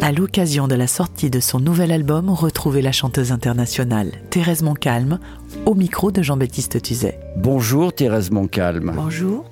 [0.00, 5.18] À l'occasion de la sortie de son nouvel album, retrouvez la chanteuse internationale Thérèse Moncalme
[5.66, 7.18] au micro de Jean-Baptiste Tuzet.
[7.36, 8.92] Bonjour Thérèse Moncalme.
[8.94, 9.44] Bonjour.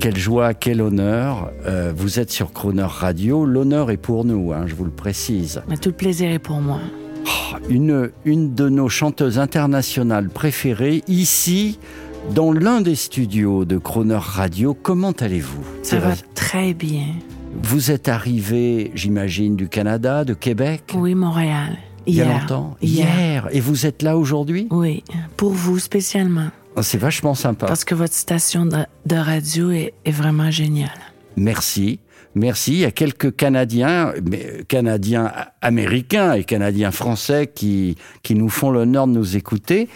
[0.00, 1.50] Quelle joie, quel honneur.
[1.66, 3.44] Euh, vous êtes sur Crooner Radio.
[3.44, 5.62] L'honneur est pour nous, hein, je vous le précise.
[5.68, 6.80] Mais tout le plaisir est pour moi.
[7.68, 11.78] Une, une de nos chanteuses internationales préférées, ici,
[12.34, 14.74] dans l'un des studios de Crooner Radio.
[14.74, 17.06] Comment allez-vous Ça va très bien.
[17.62, 20.92] Vous êtes arrivée, j'imagine, du Canada, de Québec?
[20.94, 21.78] Oui, Montréal.
[22.06, 22.40] Il y a Hier.
[22.40, 22.76] longtemps?
[22.80, 23.48] Hier.
[23.50, 24.68] Et vous êtes là aujourd'hui?
[24.70, 25.02] Oui,
[25.36, 26.48] pour vous spécialement.
[26.76, 27.66] Oh, C'est vachement sympa.
[27.66, 30.90] Parce que votre station de, de radio est, est vraiment géniale.
[31.36, 31.98] Merci.
[32.36, 32.72] Merci.
[32.74, 35.32] Il y a quelques Canadiens, mais Canadiens
[35.62, 39.88] américains et Canadiens français qui, qui nous font l'honneur de nous écouter.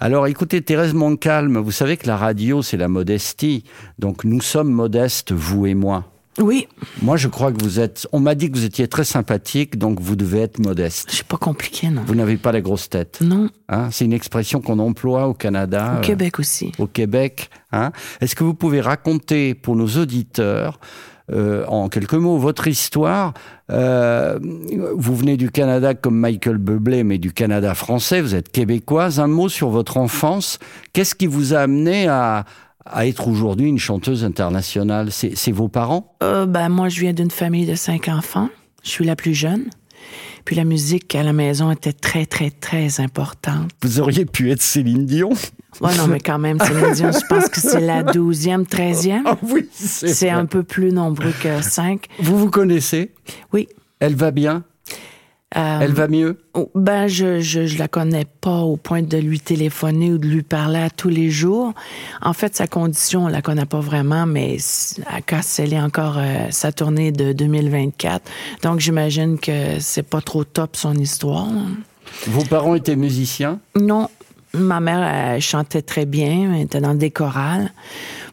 [0.00, 3.64] Alors écoutez, Thérèse Moncalme, vous savez que la radio, c'est la modestie.
[3.98, 6.04] Donc nous sommes modestes, vous et moi.
[6.40, 6.68] Oui,
[7.02, 8.06] Moi, je crois que vous êtes.
[8.12, 11.08] On m'a dit que vous étiez très sympathique, donc vous devez être modeste.
[11.10, 12.02] c'est pas compliqué, non.
[12.06, 13.18] Vous n'avez pas la grosse tête.
[13.20, 15.94] Non, Hein c'est une expression qu'on emploie au Canada.
[15.94, 16.72] au euh, Québec aussi.
[16.78, 17.50] au Québec.
[17.72, 20.78] Hein Est-ce que vous pouvez raconter pour nos auditeurs,
[21.30, 23.34] euh, en quelques mots, votre histoire
[23.70, 24.38] Euh,
[24.96, 29.20] Vous venez du Canada comme Michael Bublé, mais du Canada français, vous êtes québécoise.
[29.20, 30.58] Un mot sur votre enfance.
[30.94, 32.44] Qu'est-ce qui vous a amené à,
[32.90, 36.14] à être aujourd'hui une chanteuse internationale C'est vos parents?
[36.22, 38.48] Euh, ben, moi, je viens d'une famille de cinq enfants.
[38.82, 39.64] Je suis la plus jeune.
[40.44, 43.70] Puis la musique à la maison était très, très, très importante.
[43.82, 45.30] Vous auriez pu être Céline Dion
[45.80, 49.24] Ouais, non, mais quand même, Céline Dion, je pense que c'est la douzième, treizième.
[49.26, 52.06] Ah oui, c'est C'est un peu plus nombreux que cinq.
[52.20, 53.12] Vous vous connaissez?
[53.52, 53.68] Oui.
[54.00, 54.64] Elle va bien?
[55.56, 56.38] Euh, Elle va mieux?
[56.52, 60.26] Oh, Ben, je, je, je la connais pas au point de lui téléphoner ou de
[60.26, 61.72] lui parler à tous les jours.
[62.20, 66.16] En fait, sa condition, on la connaît pas vraiment, mais c- elle a scellé encore
[66.18, 68.30] euh, sa tournée de 2024.
[68.62, 71.48] Donc, j'imagine que c'est pas trop top son histoire.
[72.26, 73.58] Vos parents étaient musiciens?
[73.74, 74.08] Non,
[74.54, 77.70] ma mère elle chantait très bien, elle était dans des chorales.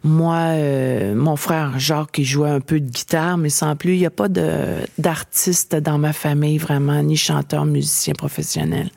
[0.05, 3.95] Moi, euh, mon frère Jacques, il jouait un peu de guitare, mais sans plus.
[3.95, 8.91] Il n'y a pas d'artiste dans ma famille vraiment, ni chanteur, musicien professionnel.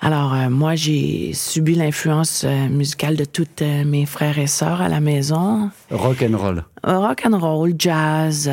[0.00, 3.46] Alors, euh, moi, j'ai subi l'influence euh, musicale de tous
[3.86, 5.70] mes frères et sœurs à la maison.
[5.90, 6.64] Rock and roll.
[6.82, 8.50] Rock and roll, jazz,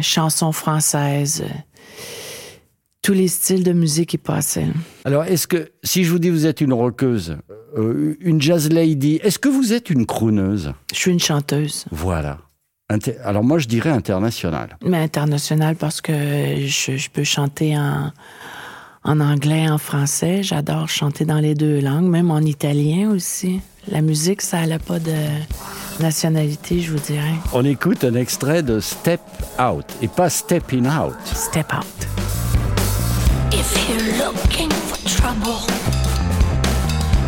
[0.00, 1.44] chansons françaises,
[3.02, 4.66] tous les styles de musique qui passaient.
[5.04, 7.36] Alors, est-ce que, si je vous dis vous êtes une rockeuse,
[7.76, 10.72] euh, une jazz lady, est-ce que vous êtes une crooneuse?
[10.92, 11.84] Je suis une chanteuse.
[11.90, 12.38] Voilà.
[12.90, 14.76] Inter- Alors, moi, je dirais internationale.
[14.84, 16.12] Mais international parce que
[16.66, 18.10] je, je peux chanter en,
[19.04, 20.42] en anglais, en français.
[20.42, 23.60] J'adore chanter dans les deux langues, même en italien aussi.
[23.88, 25.14] La musique, ça n'a pas de
[26.00, 27.34] nationalité, je vous dirais.
[27.52, 29.20] On écoute un extrait de Step
[29.60, 31.14] Out et pas Stepping Out.
[31.24, 32.27] Step out.
[33.58, 35.60] If you're looking for trouble,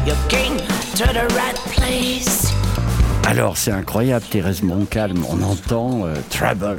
[0.06, 0.58] you're going
[0.96, 2.52] to the right place.
[3.26, 5.24] Alors, c'est incroyable, Thérèse Moncalme.
[5.28, 6.78] On entend euh, Trouble.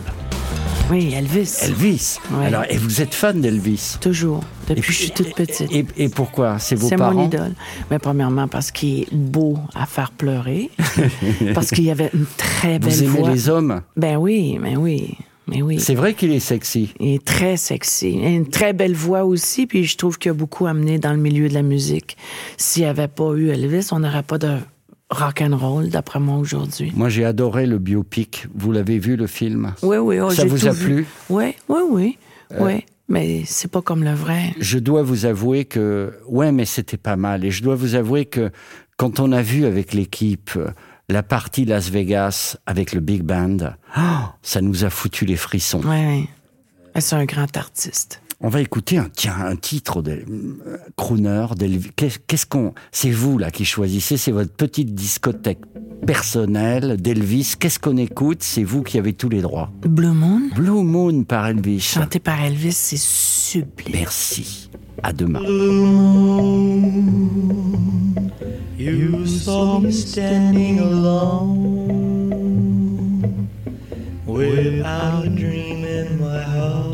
[0.89, 1.57] Oui, Elvis.
[1.62, 2.17] Elvis.
[2.31, 2.47] Ouais.
[2.47, 3.97] Alors, et vous êtes fan d'Elvis?
[4.01, 5.72] Toujours, depuis que je suis toute petite.
[5.72, 6.59] Et, et pourquoi?
[6.59, 7.13] C'est vos C'est parents?
[7.13, 7.53] mon idole.
[7.89, 10.69] Mais premièrement, parce qu'il est beau à faire pleurer.
[11.53, 13.29] parce qu'il y avait une très belle Vous aimez voix.
[13.29, 13.81] les hommes?
[13.95, 15.18] Ben oui, mais oui,
[15.51, 15.79] mais oui.
[15.79, 16.94] C'est vrai qu'il est sexy.
[17.00, 18.13] Il est très sexy.
[18.13, 21.12] Il a une très belle voix aussi, puis je trouve qu'il a beaucoup amené dans
[21.12, 22.17] le milieu de la musique.
[22.57, 24.57] S'il n'y avait pas eu Elvis, on n'aurait pas de
[25.09, 26.94] rock and roll, d'après moi, aujourd'hui.
[26.95, 28.47] Moi, j'ai adoré le biopic.
[28.56, 29.73] Vous l'avez vu, le film?
[29.84, 30.85] Oui, oui, oh, Ça vous a vu.
[30.85, 31.01] plu?
[31.01, 31.06] Euh.
[31.29, 32.18] Oui, oui, oui,
[32.59, 32.85] oui.
[33.09, 34.53] Mais c'est pas comme le vrai.
[34.57, 37.44] Je dois vous avouer que, ouais, mais c'était pas mal.
[37.44, 38.51] Et je dois vous avouer que
[38.95, 40.69] quand on a vu avec l'équipe euh,
[41.12, 43.58] la partie Las Vegas avec le Big Band,
[43.98, 44.02] oh,
[44.42, 45.81] ça nous a foutu les frissons.
[45.86, 46.30] Oui, oui.
[47.00, 48.22] C'est un grand artiste.
[48.44, 51.46] On va écouter un, tiens, un titre de euh, crooner
[51.96, 55.60] Qu'est-ce qu'on, c'est vous là qui choisissez, c'est votre petite discothèque
[56.08, 57.54] personnelle d'Elvis.
[57.60, 58.42] Qu'est-ce qu'on écoute?
[58.42, 59.72] C'est vous qui avez tous les droits.
[59.84, 61.81] Blue Moon, Blue Moon par Elvis.
[61.81, 63.94] chanté par Elvis, c'est sublime.
[63.94, 64.69] Merci.
[65.04, 65.42] À demain.
[68.81, 71.88] You saw me standing alone
[74.25, 76.89] without a dream in my heart,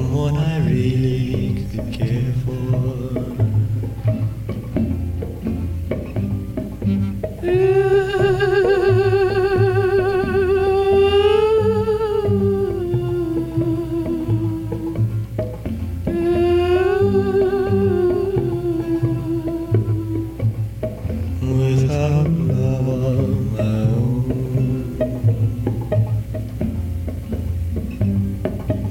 [0.00, 3.49] Someone I really could care for.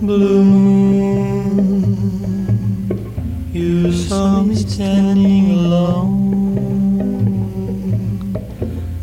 [0.09, 0.43] Blue.
[0.43, 1.83] Moon,
[3.53, 6.15] you saw me standing alone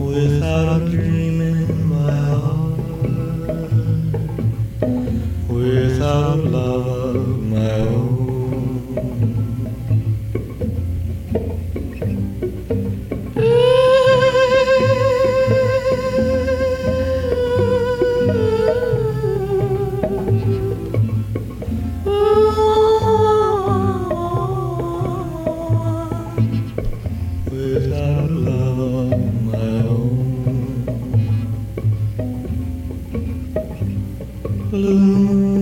[0.00, 2.80] without a dream in my heart,
[5.48, 6.95] without love
[34.76, 35.55] Blue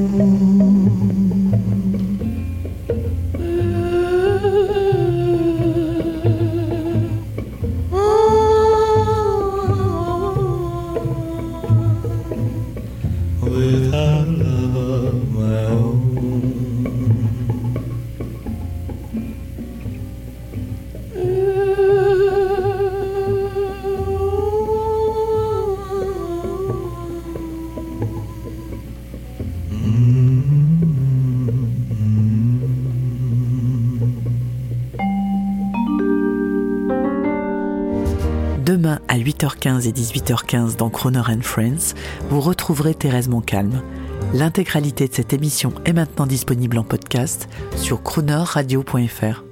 [38.64, 41.94] Demain à 8h15 et 18h15 dans Croner and Friends,
[42.30, 43.82] vous retrouverez Thérèse Moncalme.
[44.32, 47.46] L'intégralité de cette émission est maintenant disponible en podcast
[47.76, 49.44] sur cronerradio.fr.